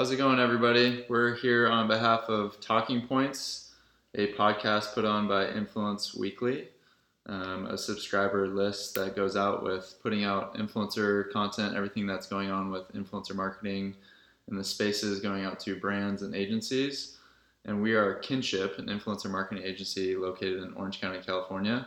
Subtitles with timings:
[0.00, 1.04] How's it going, everybody?
[1.10, 3.72] We're here on behalf of Talking Points,
[4.14, 6.68] a podcast put on by Influence Weekly,
[7.26, 12.50] um, a subscriber list that goes out with putting out influencer content, everything that's going
[12.50, 13.94] on with influencer marketing,
[14.48, 17.18] and the spaces going out to brands and agencies.
[17.66, 21.86] And we are Kynship, an influencer marketing agency located in Orange County, California.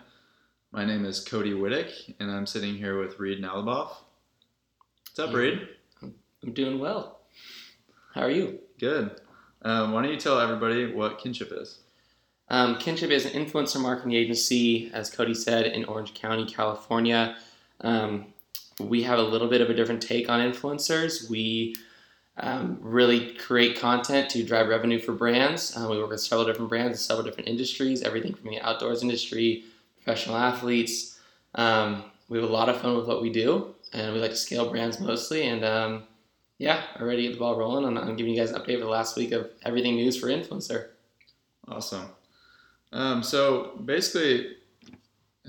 [0.72, 3.96] My name is Cody Wittick, and I'm sitting here with Reed Nalaboff.
[5.08, 5.36] What's up, Yeah.
[5.36, 5.68] Reed?
[6.04, 7.22] I'm doing well.
[8.14, 8.60] How are you?
[8.80, 9.20] Good.
[9.64, 11.80] Um, why don't you tell everybody what Kynship is?
[12.48, 17.36] Um, Kynship is an influencer marketing agency, as Cody said, in Orange County, California.
[17.82, 18.28] Um,
[18.80, 21.28] we have a little bit of a different take on influencers.
[21.28, 21.76] We
[22.38, 25.76] um, really create content to drive revenue for brands.
[25.76, 29.02] Uh, we work with several different brands in several different industries, everything from the outdoors
[29.02, 29.64] industry,
[29.96, 31.20] professional athletes.
[31.56, 34.38] Um, we have a lot of fun with what we do, and we like to
[34.38, 35.48] scale brands mostly.
[35.48, 36.04] And um,
[36.58, 37.98] yeah, already get the ball rolling.
[37.98, 40.90] I'm giving you guys an update for the last week of everything news for influencer.
[41.68, 42.10] Awesome.
[42.92, 44.58] Um, so basically,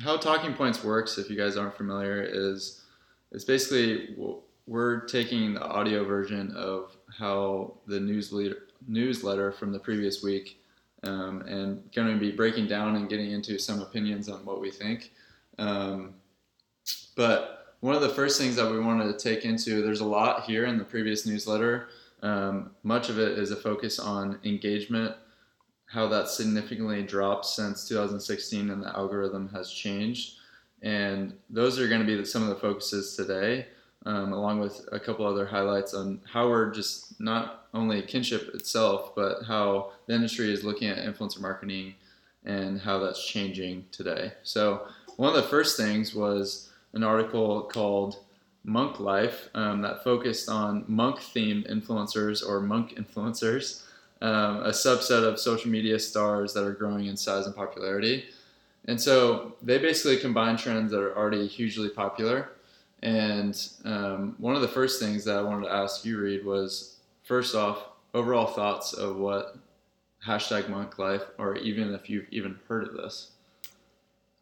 [0.02, 2.82] how Talking Points works, if you guys aren't familiar, is
[3.32, 4.16] it's basically
[4.66, 10.60] we're taking the audio version of how the newsletter newsletter from the previous week,
[11.02, 14.70] um, and going to be breaking down and getting into some opinions on what we
[14.70, 15.12] think.
[15.58, 16.14] Um,
[17.14, 17.53] but
[17.84, 20.64] one of the first things that we wanted to take into, there's a lot here
[20.64, 21.88] in the previous newsletter.
[22.22, 25.14] Um, much of it is a focus on engagement
[25.84, 30.38] how that significantly dropped since 2016 and the algorithm has changed.
[30.80, 33.66] And those are going to be some of the focuses today,
[34.06, 39.14] um, along with a couple other highlights on how we're just not only kynship itself,
[39.14, 41.96] but how the industry is looking at influencer marketing
[42.46, 44.32] and how that's changing today.
[44.42, 48.18] So, one of the first things was an article called
[48.64, 53.84] Monk Life um, that focused on monk themed influencers or monk influencers
[54.24, 58.24] um, a subset of social media stars that are growing in size and popularity.
[58.86, 62.52] And so they basically combine trends that are already hugely popular.
[63.02, 63.54] And
[63.84, 67.54] um, one of the first things that I wanted to ask you, Reed, was first
[67.54, 69.58] off, overall thoughts of what
[70.26, 73.32] hashtag monk life, or even if you've even heard of this.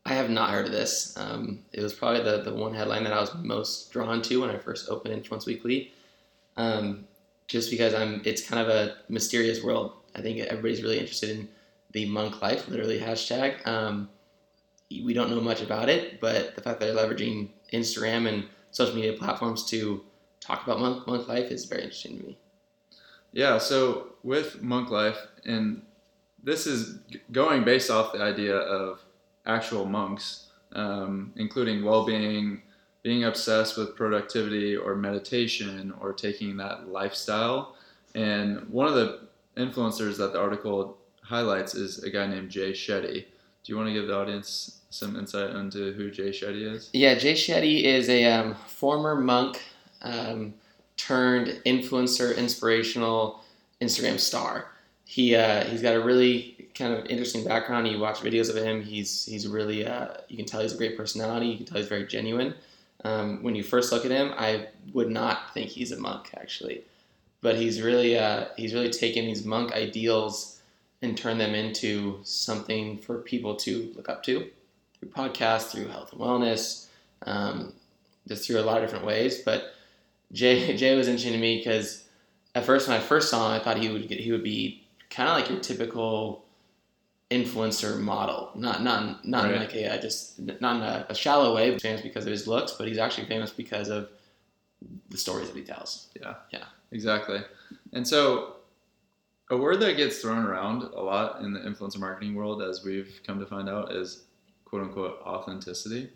[0.04, 1.16] I have not heard of this.
[1.16, 4.50] Um, it was probably the, the one headline that I was most drawn to when
[4.50, 5.92] I first opened Influence Weekly.
[6.56, 7.06] Um,
[7.46, 9.92] just because I'm, it's kind of a mysterious world.
[10.14, 11.48] I think everybody's really interested in
[11.92, 13.64] the monk life, literally hashtag.
[13.66, 14.08] Um,
[14.90, 18.94] we don't know much about it, but the fact that they're leveraging Instagram and social
[18.94, 20.02] media platforms to
[20.40, 22.38] talk about monk, monk life is very interesting to me.
[23.32, 25.82] Yeah, so with monk life, and
[26.42, 26.98] this is
[27.30, 29.00] going based off the idea of
[29.46, 32.62] actual monks, um, including well being,
[33.02, 37.76] being obsessed with productivity or meditation or taking that lifestyle.
[38.14, 39.20] And one of the
[39.56, 43.24] influencers that the article highlights is a guy named Jay Shetty.
[43.64, 46.90] Do you want to give the audience some insight into who Jay Shetty is?
[46.92, 49.62] Yeah, Jay Shetty is a um, former monk
[50.02, 50.54] um,
[50.96, 53.42] turned influencer, inspirational
[53.80, 54.66] Instagram star.
[55.04, 57.88] He uh, he's got a really kind of interesting background.
[57.88, 58.82] You watch videos of him.
[58.82, 61.46] He's he's really uh, you can tell he's a great personality.
[61.46, 62.54] You can tell he's very genuine.
[63.04, 66.84] Um, when you first look at him, I would not think he's a monk actually,
[67.40, 70.60] but he's really uh, he's really taken these monk ideals
[71.02, 74.48] and turned them into something for people to look up to
[74.98, 76.86] through podcasts, through health and wellness,
[77.26, 77.72] um,
[78.28, 79.42] just through a lot of different ways.
[79.42, 79.74] But
[80.32, 82.04] Jay Jay was interesting to me because
[82.54, 84.84] at first when I first saw him, I thought he would get, he would be
[85.10, 86.44] kind of like your typical
[87.32, 89.60] influencer model, not not not in Right.
[89.60, 91.72] like a just not in a, a shallow way.
[91.72, 94.08] He's famous because of his looks, but he's actually famous because of
[95.10, 96.08] the stories that he tells.
[96.20, 96.34] Yeah.
[96.50, 96.64] Yeah.
[96.90, 97.40] Exactly.
[97.92, 98.56] And so,
[99.50, 103.20] a word that gets thrown around a lot in the influencer marketing world, as we've
[103.26, 104.24] come to find out, is
[104.64, 106.10] quote unquote authenticity.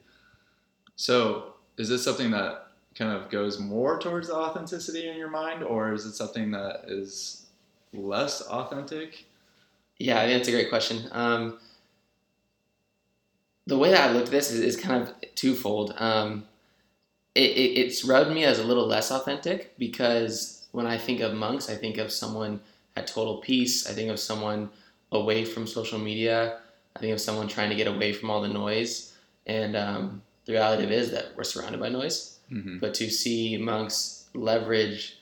[0.97, 5.63] So, is this something that kind of goes more towards the authenticity in your mind,
[5.63, 7.47] or is it something that is
[7.93, 9.25] less authentic?
[9.99, 11.09] Yeah, I think that's a great question.
[11.13, 11.59] Um,
[13.67, 15.95] the way that I looked at this is, is kind of twofold.
[15.97, 16.47] Um,
[17.35, 21.35] it, it, it's rubbed me as a little less authentic because when I think of
[21.35, 22.61] monks, I think of someone
[22.97, 23.89] at total peace.
[23.89, 24.71] I think of someone
[25.13, 26.61] away from social media.
[26.95, 29.15] I think of someone trying to get away from all the noise.
[29.47, 32.39] And um, the reality of it is that we're surrounded by noise.
[32.51, 32.79] Mm-hmm.
[32.79, 35.19] But to see monks leverage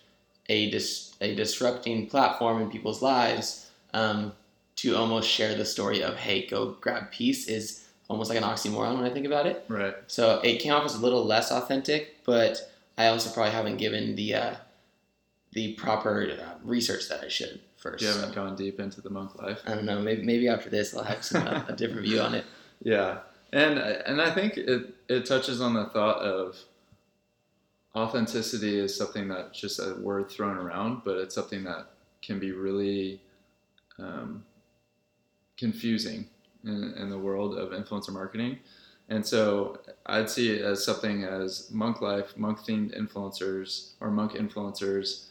[0.49, 4.33] a dis- a disrupting platform in people's lives um,
[4.77, 8.97] to almost share the story of hey, go grab peace is almost like an oxymoron
[8.97, 9.65] when I think about it.
[9.69, 9.95] Right.
[10.07, 14.17] So it came off as a little less authentic, but I also probably haven't given
[14.17, 14.55] the uh,
[15.53, 18.03] the proper uh, research that I should first.
[18.03, 18.35] You haven't so.
[18.35, 19.63] gone deep into the monk life.
[19.67, 20.01] I don't know.
[20.01, 22.45] Maybe maybe after this, I'll have some, uh, a different view on it.
[22.83, 23.19] Yeah,
[23.53, 26.59] and and I think it it touches on the thought of
[27.97, 31.87] authenticity is something that's just a word thrown around, but it's something that
[32.23, 33.21] can be really
[33.99, 34.45] um,
[35.57, 36.27] confusing
[36.65, 38.59] in, in the world of influencer marketing.
[39.09, 44.33] And so I'd see it as something as monk life, monk themed influencers or monk
[44.33, 45.27] influencers.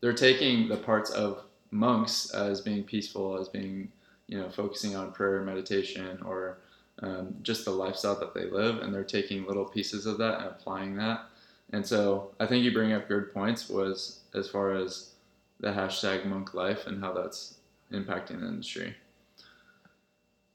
[0.00, 3.90] They're taking the parts of monks as being peaceful, as being,
[4.28, 6.58] you know, focusing on prayer and meditation or
[7.02, 8.78] um, just the lifestyle that they live.
[8.78, 11.26] And they're taking little pieces of that and applying that.
[11.72, 15.10] And so I think you bring up good points was as far as
[15.58, 17.56] the hashtag monk life and how that's
[17.92, 18.94] impacting the industry.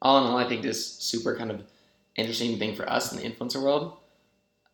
[0.01, 1.61] All in all, I think this super kind of
[2.15, 3.97] interesting thing for us in the influencer world.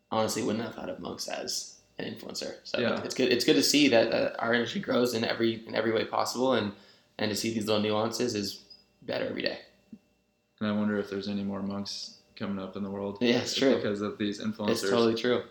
[0.09, 2.55] Honestly, wouldn't have thought of monks as an influencer.
[2.63, 3.01] So yeah.
[3.03, 3.31] it's good.
[3.31, 6.53] It's good to see that uh, our industry grows in every in every way possible,
[6.53, 6.71] and
[7.19, 8.63] and to see these little nuances is
[9.01, 9.59] better every day.
[10.59, 13.17] And I wonder if there's any more monks coming up in the world.
[13.21, 14.69] Yeah, it's true because of these influencers.
[14.69, 15.43] It's totally true.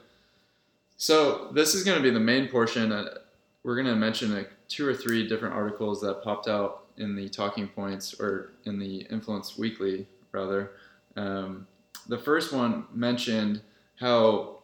[0.96, 2.92] So this is going to be the main portion.
[2.92, 3.18] Uh,
[3.62, 7.28] we're going to mention like two or three different articles that popped out in the
[7.28, 10.72] talking points or in the Influence Weekly rather.
[11.16, 11.66] Um,
[12.08, 13.62] the first one mentioned
[13.98, 14.58] how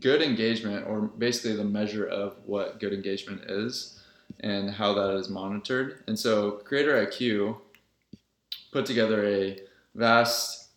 [0.00, 4.00] good engagement, or basically the measure of what good engagement is,
[4.40, 6.04] and how that is monitored.
[6.06, 7.56] And so, CreatorIQ
[8.70, 9.58] put together a
[9.94, 10.68] vast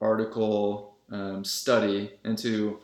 [0.00, 2.80] article um, study into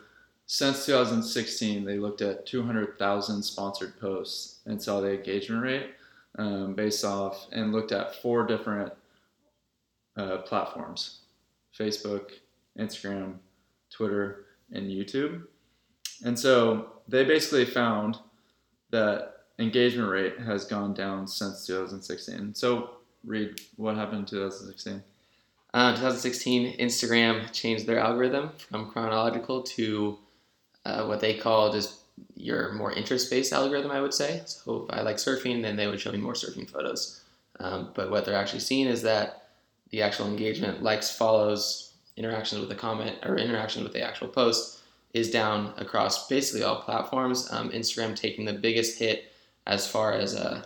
[0.55, 5.91] since 2016, they looked at 200,000 sponsored posts and saw the engagement rate
[6.39, 8.93] um, based off and looked at four different
[10.17, 11.23] uh, platforms
[11.77, 12.35] Facebook,
[12.79, 13.35] Instagram,
[13.91, 15.43] Twitter, and YouTube.
[16.25, 18.19] And so they basically found
[18.91, 22.55] that engagement rate has gone down since 2016.
[22.55, 22.91] So,
[23.25, 25.03] Reed what happened in 2016?
[25.73, 30.21] Uh, 2016, Instagram changed their algorithm from chronological to
[30.85, 32.01] uh, what they call just
[32.37, 34.43] your more interest based algorithm, I would say.
[34.47, 37.21] So if I like surfing, then they would show me more surfing photos.
[37.61, 39.49] Um, but what they're actually seeing is that
[39.91, 44.81] the actual engagement, likes, follows, interactions with the comment, or interactions with the actual post
[45.13, 47.51] is down across basically all platforms.
[47.53, 49.33] Um, Instagram taking the biggest hit
[49.67, 50.65] as far as uh,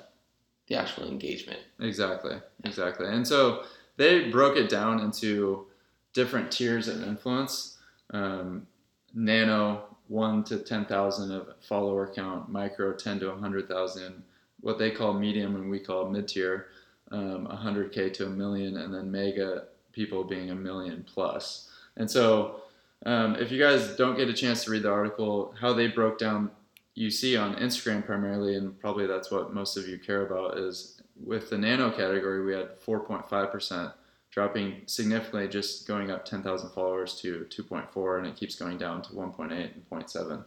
[0.68, 1.60] the actual engagement.
[1.80, 3.06] Exactly, exactly.
[3.06, 3.64] And so
[3.96, 5.66] they broke it down into
[6.14, 7.76] different tiers of influence.
[8.10, 8.66] Um,
[9.14, 14.22] nano, 1 to 10,000 of follower count, micro 10 to 100,000,
[14.60, 16.66] what they call medium and we call mid tier,
[17.10, 21.70] um, 100K to a million, and then mega people being a million plus.
[21.96, 22.62] And so,
[23.06, 26.18] um, if you guys don't get a chance to read the article, how they broke
[26.18, 26.50] down,
[26.94, 31.00] you see on Instagram primarily, and probably that's what most of you care about, is
[31.24, 33.92] with the nano category, we had 4.5%
[34.38, 39.10] dropping significantly, just going up 10,000 followers to 2.4, and it keeps going down to
[39.10, 40.44] 1.8 and 0.7.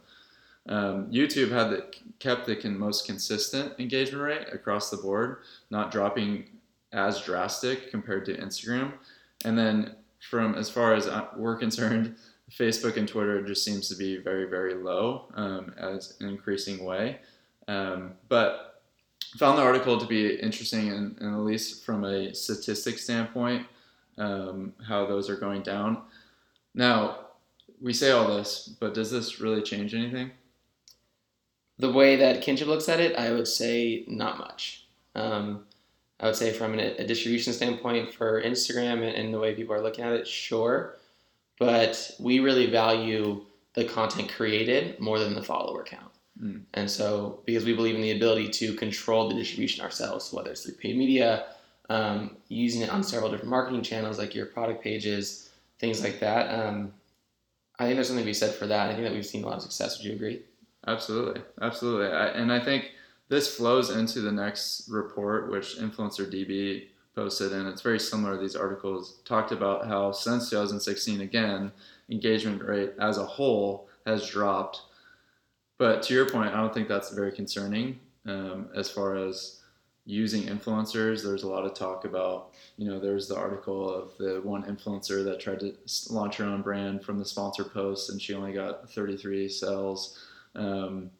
[0.66, 1.84] Um, YouTube had the,
[2.18, 6.46] kept the most consistent engagement rate across the board, not dropping
[6.94, 8.94] as drastic compared to Instagram.
[9.44, 9.94] And then,
[10.30, 11.06] from as far as
[11.36, 12.16] we're concerned,
[12.50, 17.18] Facebook and Twitter just seems to be very, very low um, as an increasing way.
[17.68, 18.80] Um, but
[19.36, 23.66] found the article to be interesting, and, and, at least from a statistic standpoint,
[24.18, 26.02] um, how those are going down.
[26.74, 27.18] Now,
[27.80, 30.30] we say all this, but does this really change anything?
[31.78, 34.86] The way that Kynship looks at it, I would say not much.
[35.14, 35.64] Um,
[36.20, 39.82] I would say from a distribution standpoint for Instagram and, and the way people are
[39.82, 40.96] looking at it, sure.
[41.58, 46.12] But we really value the content created more than the follower count.
[46.40, 46.62] Mm.
[46.74, 50.62] And so, because we believe in the ability to control the distribution ourselves, whether it's
[50.62, 51.46] through paid media,
[51.88, 56.48] um, using it on several different marketing channels like your product pages, things like that.
[56.58, 56.92] Um,
[57.78, 58.90] I think there's something to be said for that.
[58.90, 59.98] I think that we've seen a lot of success.
[59.98, 60.42] Would you agree?
[60.86, 62.06] Absolutely, absolutely.
[62.06, 62.92] I, and I think
[63.28, 68.36] this flows into the next report, which InfluencerDB posted, and it's very similar.
[68.36, 71.72] These articles talked about how since 2016, again,
[72.10, 74.82] engagement rate as a whole has dropped.
[75.78, 79.61] But to your point, I don't think that's very concerning um, as far as
[80.04, 81.22] using influencers.
[81.22, 85.24] There's a lot of talk about, you know, there's the article of the one influencer
[85.24, 85.74] that tried to
[86.10, 90.18] launch her own brand from the sponsor post and she only got 33 sales.
[90.54, 91.10] Um,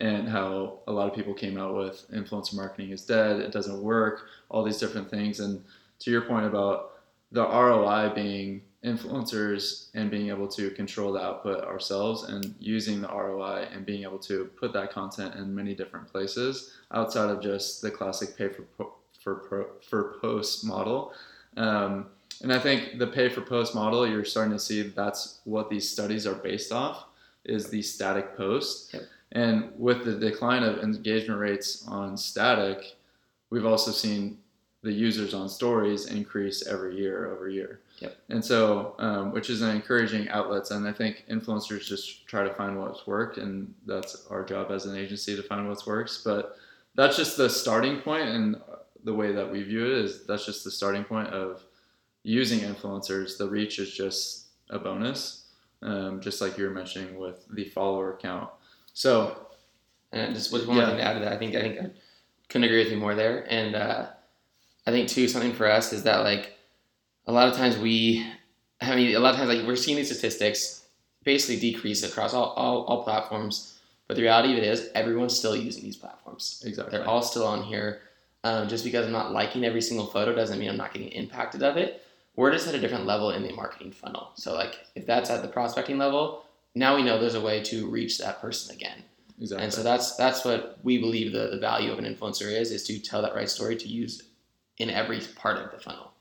[0.00, 3.80] and how a lot of people came out with influencer marketing is dead, it doesn't
[3.80, 5.40] work, all these different things.
[5.40, 5.62] And
[6.00, 6.92] to your point about
[7.30, 13.08] the ROI being influencers and being able to control the output ourselves and using the
[13.08, 17.80] ROI and being able to put that content in many different places outside of just
[17.80, 21.12] the classic pay for po- for pro, for post model.
[21.56, 22.06] Um,
[22.42, 25.88] and I think the pay for post model, you're starting to see that's what these
[25.88, 27.04] studies are based off
[27.44, 28.94] is the static post.
[28.94, 29.02] Yep.
[29.32, 32.96] And with the decline of engagement rates on static,
[33.50, 34.38] we've also seen
[34.82, 37.80] the users on stories increase every year over year.
[38.02, 38.16] Yep.
[38.30, 42.52] And so, um, which is an encouraging outlets, and I think influencers just try to
[42.54, 46.20] find what's worked, and that's our job as an agency to find what's works.
[46.24, 46.56] But
[46.96, 48.56] that's just the starting point, and
[49.04, 51.64] the way that we view it is that's just the starting point of
[52.24, 53.38] using influencers.
[53.38, 55.46] The reach is just a bonus,
[55.82, 58.50] um, just like you were mentioning with the follower count.
[58.94, 59.46] So
[60.12, 60.86] And just one Yeah.
[60.86, 61.90] thing to add to that, I think I think I
[62.48, 63.46] couldn't agree with you more there.
[63.50, 64.06] And uh,
[64.86, 66.58] I think too something for us is that like
[67.26, 68.26] a lot of times we,
[68.80, 70.84] I mean, a lot of times like we're seeing these statistics
[71.24, 73.78] basically decrease across all, all, all platforms.
[74.08, 76.62] But the reality of it is everyone's still using these platforms.
[76.66, 78.02] exactly, They're all still on here.
[78.44, 81.62] Um, just because I'm not liking every single photo doesn't mean I'm not getting impacted
[81.62, 82.02] of it.
[82.34, 84.32] We're just at a different level in the marketing funnel.
[84.34, 87.88] So like if that's at the prospecting level, now we know there's a way to
[87.88, 89.04] reach that person again.
[89.40, 89.64] exactly.
[89.64, 92.82] And so that's that's what we believe the, the value of an influencer is is
[92.84, 94.22] to tell that right story to use
[94.78, 96.11] in every part of the funnel,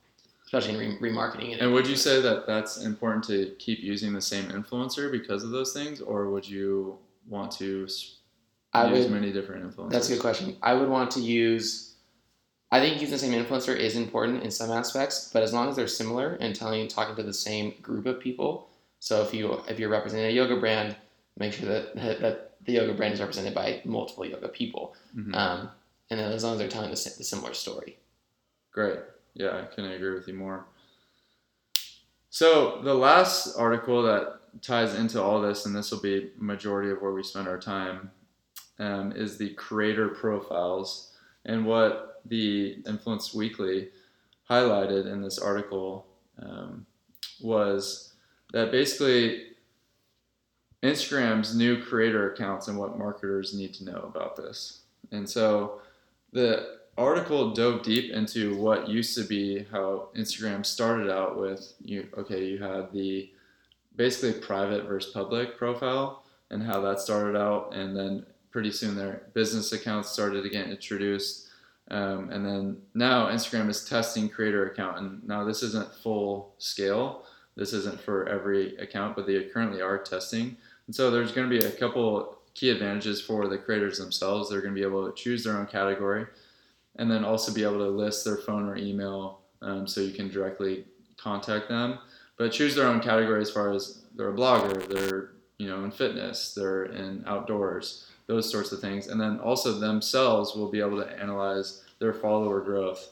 [0.51, 1.57] especially in re- remarketing.
[1.61, 5.51] And would you say that that's important to keep using the same influencer because of
[5.51, 7.87] those things, or would you want to
[8.73, 9.91] I use would, many different influencers?
[9.91, 10.57] that's a good question.
[10.61, 11.95] I would want to use.
[12.73, 15.75] I think using the same influencer is important in some aspects, but as long as
[15.75, 18.69] they're similar and telling talking to the same group of people.
[18.99, 20.95] So if you if you're representing a yoga brand,
[21.37, 25.35] make sure that that the yoga brand is represented by multiple yoga people, Mhm.
[25.35, 25.69] um,
[26.09, 27.97] and then as long as they're telling the, the similar story.
[28.71, 28.99] Great.
[29.33, 30.65] Yeah, I couldn't agree with you more.
[32.29, 37.01] So the last article that ties into all this, and this will be majority of
[37.01, 38.11] where we spend our time,
[38.79, 41.13] um, is the creator profiles.
[41.45, 43.89] And what the Influence Weekly
[44.49, 46.05] highlighted in this article
[46.41, 46.85] um,
[47.41, 48.13] was
[48.53, 49.47] that basically
[50.83, 54.81] Instagram's new creator accounts and what marketers need to know about this.
[55.11, 55.81] And so
[56.33, 62.07] the article dove deep into what used to be how Instagram started out with you
[62.17, 63.29] okay you had the
[63.95, 67.73] basically private versus public profile and how that started out.
[67.73, 71.49] And then pretty soon their business accounts started to get introduced.
[71.89, 74.99] Um, and then now Instagram is testing creator account.
[74.99, 77.23] And now this isn't full scale.
[77.55, 80.55] This isn't for every account but they currently are testing.
[80.87, 84.49] And so there's going to be a couple key advantages for the creators themselves.
[84.49, 86.25] They're going to be able to choose their own category
[86.97, 90.29] and then also be able to list their phone or email um, so you can
[90.29, 90.85] directly
[91.17, 91.99] contact them.
[92.37, 95.91] But choose their own category as far as they're a blogger they're you know in
[95.91, 99.07] fitness they're in outdoors those sorts of things.
[99.07, 103.09] And then also themselves will be able to analyze their follower growth.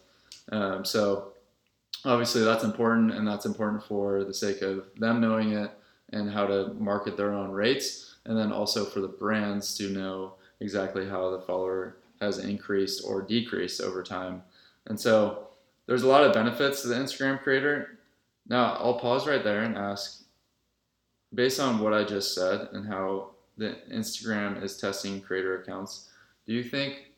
[0.52, 1.34] Um, so
[2.06, 5.72] obviously that's important and that's important for the sake of them knowing it
[6.12, 10.36] and how to market their own rates and then also for the brands to know
[10.62, 14.44] exactly how the follower has increased or decreased over time.
[14.88, 15.48] And so
[15.86, 18.00] there's a lot of benefits to the Instagram creator.
[18.48, 20.24] Now, I'll pause right there and ask
[21.34, 26.10] based on what I just said and how the Instagram is testing creator accounts,
[26.46, 27.12] do you think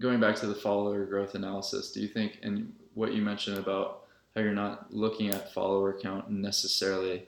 [0.00, 4.04] going back to the follower growth analysis, do you think and what you mentioned about
[4.34, 7.26] how you're not looking at follower count necessarily,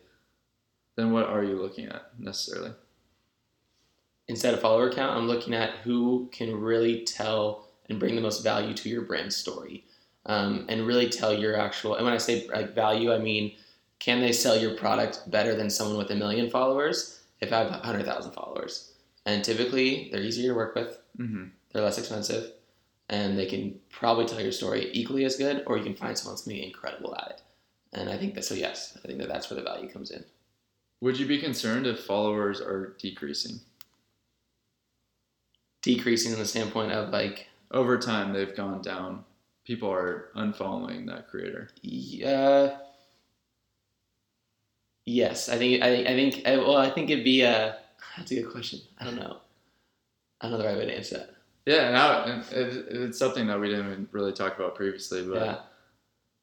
[0.96, 2.72] then what are you looking at necessarily?
[4.28, 8.42] Instead of follower count, I'm looking at who can really tell and bring the most
[8.42, 9.84] value to your brand story,
[10.26, 11.96] um, and really tell your actual.
[11.96, 13.52] And when I say like value, I mean
[13.98, 17.20] can they sell your product better than someone with a million followers?
[17.40, 18.94] If I have hundred thousand followers,
[19.26, 21.44] and typically they're easier to work with, Mm-hmm.
[21.72, 22.52] they're less expensive,
[23.10, 26.34] and they can probably tell your story equally as good, or you can find someone
[26.34, 27.42] that's gonna be incredible at it.
[27.92, 30.24] And I think that so yes, I think that that's where the value comes in.
[31.00, 33.60] Would you be concerned if followers are decreasing?
[35.82, 39.24] Decreasing in the standpoint of like Over time, they've gone down.
[39.64, 41.70] People are unfollowing that creator.
[41.82, 42.28] Yeah.
[42.28, 42.78] Uh,
[45.04, 47.74] yes, I think I think I think I, well I think it'd be a uh,
[48.16, 48.80] that's a good question.
[48.98, 49.38] I don't know.
[50.40, 51.30] I don't know the right way to answer that.
[51.66, 55.22] Yeah, and, I, and it, it's something that we didn't even really talk about previously,
[55.24, 55.58] but Yeah.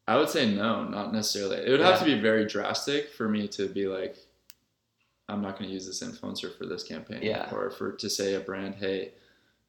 [0.08, 1.58] I would say no, not necessarily.
[1.58, 4.16] It would have to be very drastic for me to be like,
[5.28, 7.50] I'm not going to use this influencer for this campaign, Yeah.
[7.52, 9.12] or for to say a brand, hey,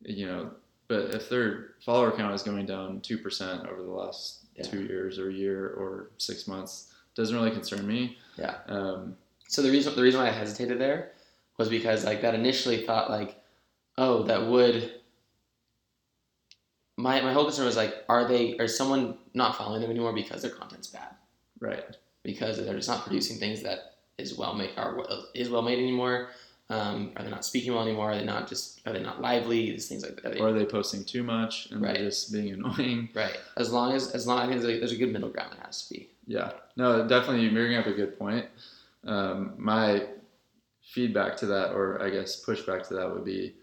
[0.03, 0.51] you know.
[0.89, 4.65] But if their follower count is going down two percent over the last Yeah.
[4.65, 8.19] two years or year or six months, doesn't really concern me.
[8.37, 8.57] Yeah.
[8.67, 9.17] Um,
[9.49, 11.13] So the reason the reason why I hesitated there
[11.59, 13.41] was because like that initially thought like,
[13.99, 14.95] oh, that would.
[16.97, 20.43] My my whole concern was like, are they or someone not following them anymore because
[20.43, 21.15] their content's bad
[21.61, 21.97] right.
[22.23, 24.99] because they're just not producing things that is well made are
[25.35, 26.29] is well made anymore.
[26.71, 28.13] Um, are they not speaking well anymore?
[28.13, 29.73] Are they not just are they not lively?
[29.73, 30.27] These things like that.
[30.27, 31.95] Are they- Or are they posting too much and Right.
[31.97, 33.09] they're just being annoying?
[33.13, 33.37] right.
[33.57, 36.09] As long as as long as there's a, good middle ground there has to be.
[36.27, 37.43] Yeah, no, definitely.
[37.43, 38.47] You're bringing up a good point.
[39.05, 40.07] Um, my
[40.83, 43.55] feedback to that, or I guess pushback to that, would be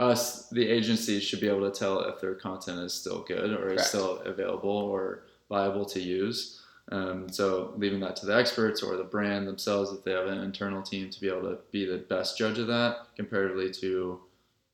[0.00, 3.68] us, the agencies, should be able to tell if their content is still good or
[3.74, 6.60] is still available or viable to use.
[6.92, 10.40] Um, so leaving that to the experts or the brand themselves, if they have an
[10.40, 14.20] internal team, to be able to be the best judge of that, comparatively to,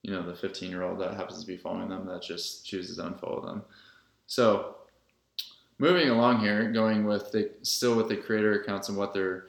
[0.02, 2.97] you know, the 15 year old that happens to be following them that just chooses
[2.97, 3.62] to unfollow them.
[4.26, 4.76] So
[5.79, 9.47] moving along here, going with the still with the creator accounts and what they're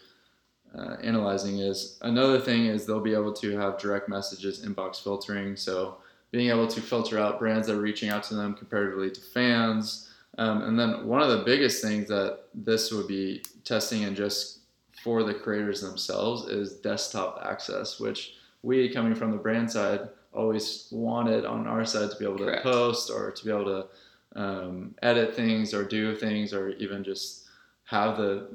[0.78, 5.56] uh, analyzing is another thing is they'll be able to have direct messages inbox filtering.
[5.56, 5.98] So
[6.32, 10.11] being able to filter out brands that are reaching out to them comparatively to fans.
[10.42, 14.62] Um, and then one of the biggest things that this would be testing and just
[15.04, 18.34] for the creators themselves is desktop access, which
[18.64, 22.46] we coming from the brand side always wanted on our side to be able to
[22.46, 22.64] Correct.
[22.64, 27.46] post or to be able to um, edit things or do things or even just
[27.84, 28.48] have the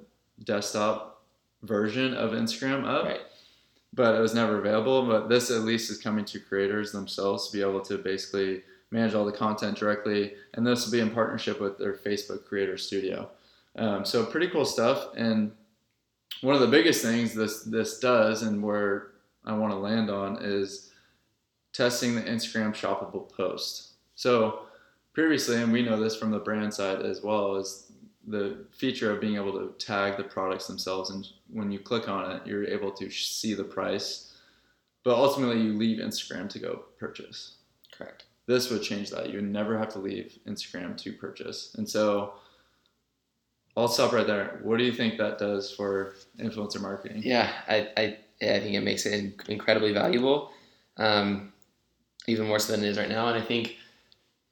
[0.42, 1.22] desktop
[1.62, 3.04] version of Instagram up.
[3.04, 3.20] Right.
[3.94, 5.06] But it was never available.
[5.06, 9.14] But this at least is coming to creators themselves to be able to basically manage
[9.14, 10.34] all the content directly.
[10.54, 13.30] And this will be in partnership with their Facebook Creator Studio.
[13.76, 15.08] Um, so pretty cool stuff.
[15.16, 15.52] And
[16.40, 19.12] one of the biggest things this this does, and where
[19.44, 20.90] I want to land on, is
[21.72, 23.92] testing the Instagram shoppable post.
[24.14, 24.60] So
[25.12, 27.92] previously, and we know this from the brand side as well, is
[28.26, 31.10] the feature of being able to tag the products themselves.
[31.10, 34.36] And when you click on it, you're able to see the price.
[35.04, 37.58] But ultimately, you leave Instagram to go purchase.
[37.92, 38.24] Correct.
[38.46, 39.28] This would change that.
[39.30, 41.74] You would never have to leave Instagram to purchase.
[41.76, 42.34] And so
[43.76, 44.60] I'll stop right there.
[44.62, 47.22] What do you think that does for influencer marketing?
[47.24, 48.02] Yeah, I, I,
[48.40, 50.52] I think it makes it incredibly valuable,
[50.96, 51.52] um,
[52.26, 53.28] even more so than it is right now.
[53.28, 53.76] And I think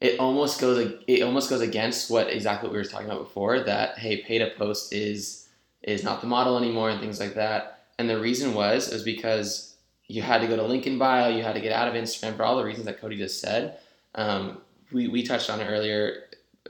[0.01, 3.61] it almost goes it almost goes against what exactly what we were talking about before.
[3.61, 5.49] That hey, pay to post is
[5.83, 7.87] is not the model anymore, and things like that.
[7.99, 9.77] And the reason was is because
[10.07, 12.37] you had to go to link in bio, you had to get out of Instagram
[12.37, 13.79] for all the reasons that Cody just said.
[14.15, 14.59] Um,
[14.93, 16.25] we we touched on it earlier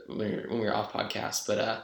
[0.07, 1.81] when we were, when we were off podcast, but uh,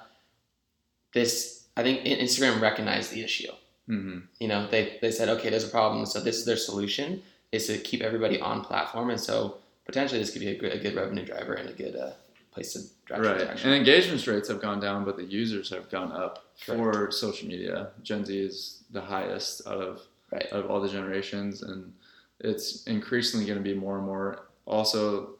[1.13, 3.51] this I think Instagram recognized the issue
[3.87, 7.21] hmm you know they, they said okay there's a problem so this is their solution
[7.51, 10.77] is to keep everybody on platform and so potentially this could be a good, a
[10.77, 12.11] good revenue driver and a good uh,
[12.51, 13.65] place to drive Right.
[13.65, 17.89] And engagement rates have gone down, but the users have gone up for social media.
[18.03, 20.47] Gen Z is the highest out of Right.
[20.53, 21.91] out of all the generations, and
[22.39, 24.45] it's increasingly going to be more and more.
[24.65, 25.31] Also,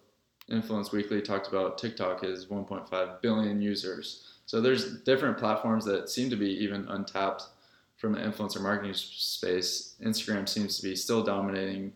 [0.51, 4.27] Influence Weekly talked about TikTok is 1.5 billion users.
[4.45, 7.43] So there's different platforms that seem to be even untapped
[7.97, 9.95] from the influencer marketing space.
[10.03, 11.93] Instagram seems to be still dominating,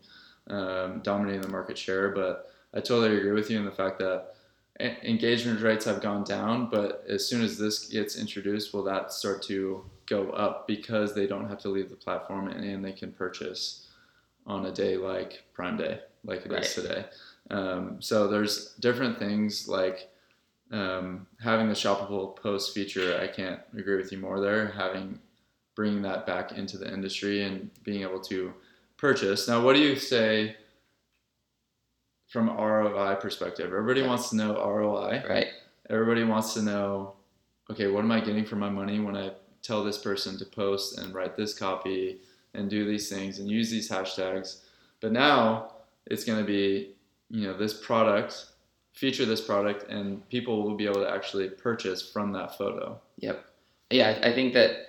[0.48, 2.10] um, dominating the market share.
[2.10, 4.34] But I totally agree with you in the fact that
[4.80, 6.70] engagement rates have gone down.
[6.70, 11.26] But as soon as this gets introduced, will that start to go up because they
[11.26, 13.88] don't have to leave the platform and, and they can purchase
[14.46, 16.64] on a day like Prime Day, like it is Right.
[16.64, 17.04] today.
[17.50, 20.08] Um, so there's different things like
[20.72, 23.18] um, having the shoppable post feature.
[23.20, 24.68] I can't agree with you more there.
[24.72, 25.20] Having
[25.74, 28.52] bringing that back into the industry and being able to
[28.96, 29.46] purchase.
[29.46, 30.56] Now, what do you say
[32.28, 33.66] from ROI perspective?
[33.66, 34.08] Everybody Right.
[34.08, 35.22] wants to know ROI.
[35.28, 35.48] right
[35.88, 37.14] Everybody wants to know,
[37.70, 39.32] okay, what am I getting for my money when I
[39.62, 42.20] tell this person to post and write this copy
[42.54, 44.62] and do these things and use these hashtags?
[45.00, 45.72] But now
[46.06, 46.95] it's going to be,
[47.30, 48.46] you know, this product,
[48.92, 53.00] feature this product, and people will be able to actually purchase from that photo.
[53.18, 53.44] yep.
[53.90, 54.88] Yeah I, think that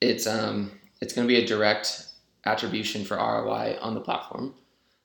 [0.00, 2.06] it's um it's going to be a direct
[2.44, 4.54] attribution for roi on the platform.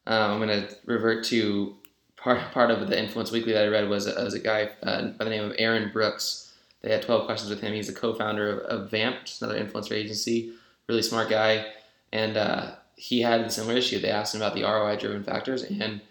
[0.07, 1.75] Um, i'm going to revert to
[2.15, 5.25] part part of the influence weekly that i read was, was a guy uh, by
[5.25, 6.45] the name of aaron brooks.
[6.81, 7.73] They had 12 questions with him.
[7.73, 10.53] He's a co-founder of, of vamp which is another influencer agency.
[10.87, 11.65] Really smart guy.
[12.13, 13.99] And uh, he had a similar issue.
[13.99, 16.01] They asked him about the roi driven factors and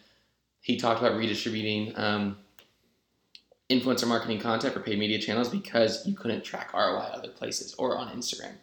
[0.66, 2.36] he talked about redistributing um,
[3.70, 7.96] influencer marketing content for paid media channels because you couldn't track ROI other places or
[7.96, 8.54] on Instagram.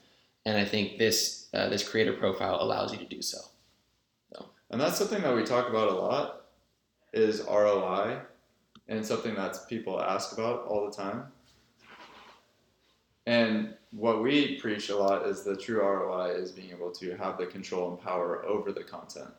[0.45, 3.37] And I think this uh, this creator profile allows you to do so.
[4.69, 6.47] And that's something that we talk about a lot
[7.13, 8.19] is ROI
[8.89, 11.27] and something that people ask about all the time.
[13.27, 17.37] And what we preach a lot is the true ROI is being able to have
[17.37, 19.29] the control and power over the content.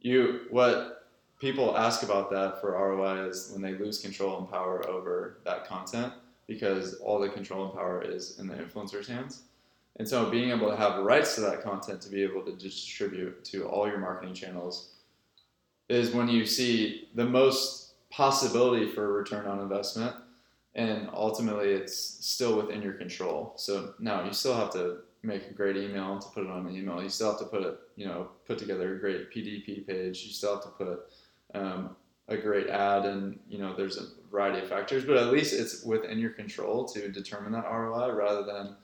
[0.00, 0.97] You what
[1.38, 5.66] people ask about that for ROI is when they lose control and power over that
[5.66, 6.12] content
[6.46, 9.42] because all the control and power is in the influencer's hands.
[9.96, 13.44] And so being able to have rights to that content to be able to distribute
[13.46, 14.90] to all your marketing channels
[15.88, 20.14] is when you see the most possibility for return on investment
[20.74, 23.52] and ultimately it's still within your control.
[23.56, 26.70] So now you still have to make a great email to put it on the
[26.70, 27.02] email.
[27.02, 30.22] You still have to put it, you know, put together a great PDP page.
[30.24, 31.10] You still have to put
[31.54, 31.96] um,
[32.28, 35.04] a great ad, and you know, there's a variety of factors.
[35.04, 38.76] But at least it's within your control to determine that ROI, rather than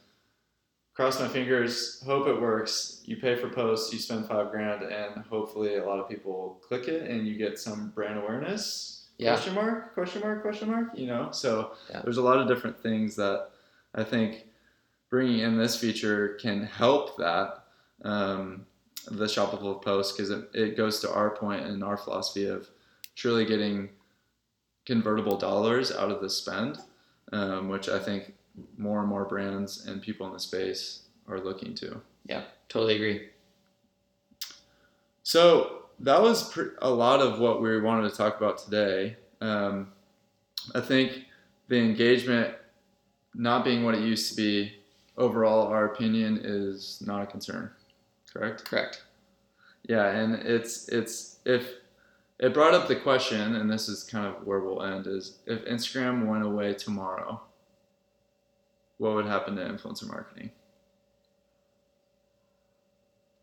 [0.95, 3.03] cross my fingers, hope it works.
[3.05, 6.89] You pay for posts, you spend five grand, and hopefully a lot of people click
[6.89, 9.35] it, and you get some brand awareness yeah.
[9.35, 12.01] question mark question mark question mark you know so yeah.
[12.03, 13.51] there's a lot of different things that
[13.95, 14.47] i think
[15.11, 17.65] bringing in this feature can help that
[18.05, 18.67] um,
[19.11, 22.69] the shoppable post because it, it goes to our point and our philosophy of
[23.15, 23.89] truly getting
[24.87, 26.79] convertible dollars out of the spend
[27.33, 28.35] um, which i think
[28.77, 33.29] more and more brands and people in the space are looking to yeah totally agree
[35.23, 39.17] so that was pr- a lot of what we wanted to talk about today.
[39.41, 39.93] Um,
[40.75, 41.25] I think
[41.69, 42.55] the engagement
[43.35, 44.73] not being what it used to be,
[45.17, 47.71] overall, our opinion is not a concern.
[48.35, 48.65] Correct.
[48.65, 49.03] Correct.
[49.87, 51.69] Yeah, and it's it's if
[52.39, 55.65] it brought up the question, and this is kind of where we'll end: is if
[55.67, 57.41] Instagram went away tomorrow,
[58.99, 60.51] what would happen to influencer marketing?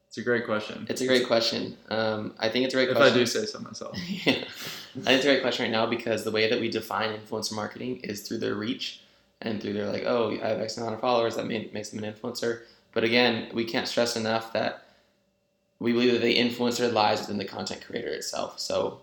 [0.07, 0.85] It's a great question.
[0.89, 1.77] It's a great question.
[1.89, 3.13] Um, I think it's a great if question.
[3.13, 3.97] If I do say so myself.
[4.25, 4.33] yeah.
[4.33, 7.55] I think it's a great question right now because the way that we define influencer
[7.55, 8.99] marketing is through their reach
[9.41, 12.13] and through their like, oh, I have X amount of followers, that makes them an
[12.13, 12.63] influencer.
[12.91, 14.80] But again, we can't stress enough that
[15.81, 18.59] we believe that the influencer lies within the content creator itself.
[18.59, 19.01] So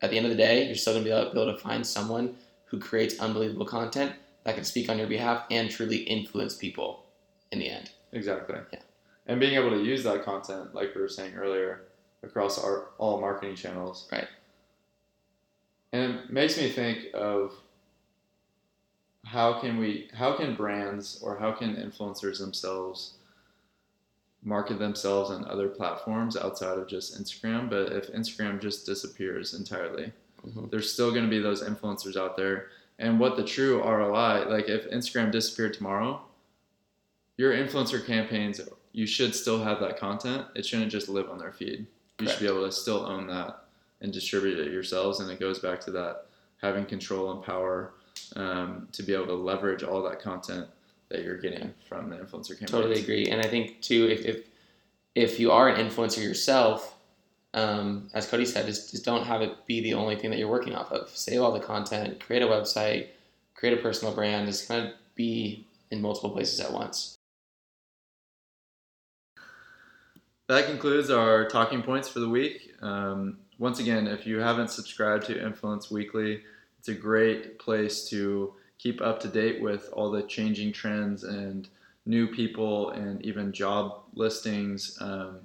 [0.00, 1.58] at the end of the day, you're still going to be able, be able to
[1.60, 4.12] find someone who creates unbelievable content
[4.44, 7.04] that can speak on your behalf and truly influence people
[7.52, 7.90] in the end.
[8.12, 8.56] Exactly.
[8.72, 8.80] Yeah
[9.28, 11.82] and being able to use that content, like we were saying earlier,
[12.22, 14.08] across our all marketing channels.
[14.10, 14.26] Right.
[15.92, 17.52] And it makes me think of
[19.24, 23.14] how can we, how can brands or how can influencers themselves
[24.42, 27.68] market themselves on other platforms outside of just Instagram?
[27.68, 30.12] But if Instagram just disappears entirely,
[30.46, 30.66] mm-hmm.
[30.70, 32.68] there's still going to be those influencers out there.
[32.98, 36.20] And what the true ROI, like if Instagram disappeared tomorrow,
[37.36, 38.60] your influencer campaigns
[38.92, 40.46] you should still have that content.
[40.56, 41.86] It shouldn't just live on their feed.
[42.18, 42.32] You Correct.
[42.32, 43.64] should be able to still own that
[44.00, 45.20] and distribute it yourselves.
[45.20, 46.26] And it goes back to that
[46.60, 47.92] having control and power
[48.34, 50.66] um, to be able to leverage all that content
[51.10, 52.68] that you're getting from the influencer campaign.
[52.68, 53.26] Totally agree.
[53.26, 54.46] And I think too, if if,
[55.14, 56.96] if you are an influencer yourself,
[57.54, 60.48] um, as Cody said, just, just don't have it be the only thing that you're
[60.48, 61.08] working off of.
[61.10, 63.08] Save all the content, create a website,
[63.54, 64.46] create a personal brand.
[64.46, 67.18] Just kind of be in multiple places at once.
[70.48, 72.72] that concludes our talking points for the week.
[72.80, 76.42] Um, once again, if you haven't subscribed to Influence Weekly,
[76.78, 81.68] it's a great place to keep up to date with all the changing trends and
[82.06, 85.40] new people and even job listings, um,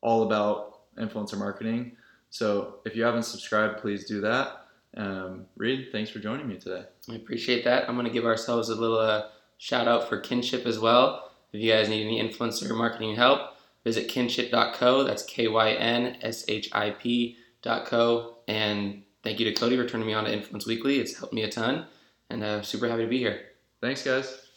[0.00, 1.92] all about influencer marketing.
[2.30, 4.66] So if you haven't subscribed, please do that.
[4.96, 6.84] Um, Reed, thanks for joining me today.
[7.08, 7.88] I appreciate that.
[7.88, 11.30] I'm going to give ourselves a little uh, shout out for kynship as well.
[11.52, 13.52] If you guys need any influencer marketing help,
[13.84, 15.04] Visit kynship.co.
[15.04, 18.36] That's K Y N S H I P.co.
[18.46, 21.00] And thank you to Cody for turning me on to Influence Weekly.
[21.00, 21.86] It's helped me a ton.
[22.30, 23.40] And uh, super happy to be here.
[23.80, 24.51] Thanks, guys.